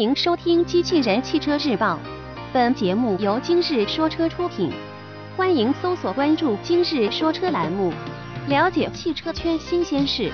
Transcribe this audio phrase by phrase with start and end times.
[0.00, 1.92] 欢迎收听《机器人汽车日报》，
[2.54, 4.72] 本节目由今日说车出品。
[5.36, 7.92] 欢迎搜索关注“今日说车”栏目，
[8.48, 10.32] 了解汽车圈新鲜事。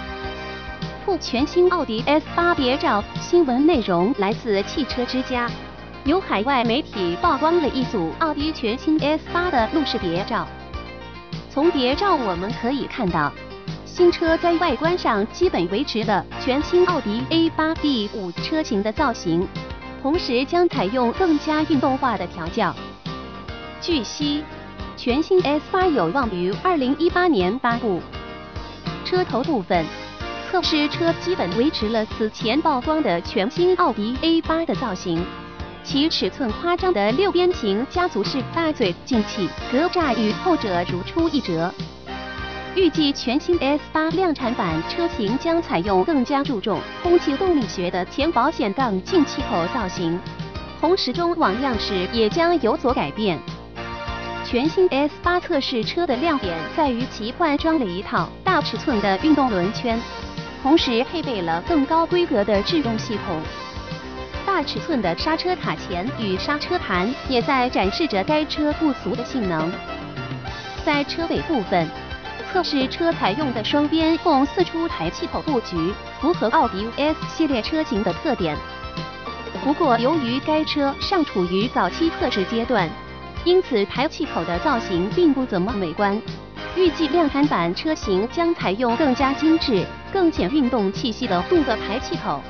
[1.04, 5.50] 不全新奥迪 S8 谍照，新闻内容来自汽车之家。
[6.04, 10.46] 有海外媒体曝光了一组奥迪全新 S8 的路试谍照。
[11.50, 13.32] 从谍照我们可以看到。
[13.96, 19.48] 新车在外观上基本维持了全新奥迪 A8 B5 车型的造型，
[20.02, 22.76] 同时将采用更加运动化的调教。
[23.80, 24.44] 据悉，
[24.98, 28.02] 全新 S8 有望于2018年发布。
[29.06, 29.86] 车头部分，
[30.50, 35.24] 测试车基本维持了此前曝光的全新奥迪 A8 的造型，
[35.82, 41.72] 其尺寸夸张的六边形家族式大嘴进气格栅与后者如出一辙。
[42.76, 50.20] 预计全新 S8 量产版车型将采用更加注重空气动力学的前保险杠进气口造型，
[50.78, 53.38] 同时中网样式也将有所改变。
[54.44, 59.98] 全新 S8 测试车的亮点在于其换装了一套大尺寸的运动轮圈，
[60.62, 63.40] 同时配备了更高规格的制动系统。
[64.44, 69.72] 大尺寸的刹车卡钳与刹车盘也在展示着该车不俗的性能。
[70.84, 71.88] 在车尾部分。
[72.52, 78.56] 测试车采用的双边共四出排气口布局，符合奥迪 S 系列车型的特点。
[79.64, 82.88] 不过，由于该车尚处于早期测试阶段，
[83.44, 86.20] 因此排气口的造型并不怎么美观。
[86.76, 92.42] 预计量产版车型将采用更加精致、更显运动气息的镀铬排气口。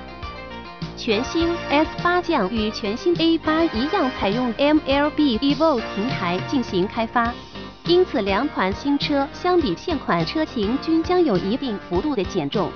[0.97, 7.33] 全新 S8 将与全新 A8 一样，采用 MLB Evo 平台进行开发。
[7.87, 12.71] 因此，两款新车相比现款车型均将有一定幅度的减重。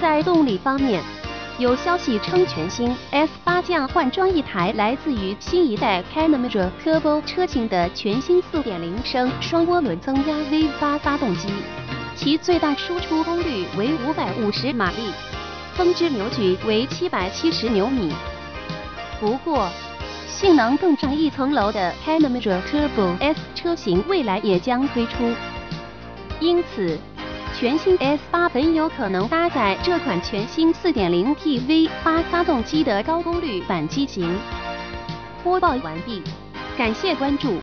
[0.00, 1.02] 在动力方面，
[1.58, 11.48] 有消息称全新 S8 将换装一台来自于新一代 Panamera Turbo 车型的全新4.0升双涡轮增压 V8 发动机，
[12.16, 15.12] 其最大输出功率为550马力，
[15.74, 18.12] 峰值扭矩为770牛米。
[19.20, 19.68] 不过，
[20.38, 25.34] 性能更上一层楼的 Panamera Turbo S 车型未来也将推出，
[26.38, 26.96] 因此
[27.58, 34.38] 全新 S8 很有可能搭载这款全新 4.0T V8 发动机的高功率版机型。
[35.42, 36.22] 播报完毕，
[36.76, 37.56] 感谢关注。